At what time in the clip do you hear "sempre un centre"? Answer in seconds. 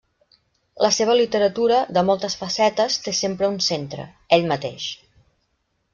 3.21-4.11